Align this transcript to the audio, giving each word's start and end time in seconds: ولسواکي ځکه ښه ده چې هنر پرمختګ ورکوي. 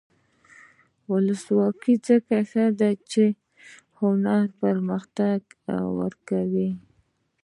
ولسواکي 1.11 1.95
ځکه 2.07 2.35
ښه 2.49 2.65
ده 2.79 2.91
چې 3.11 3.23
هنر 3.99 4.43
پرمختګ 4.63 5.39
ورکوي. 5.99 6.69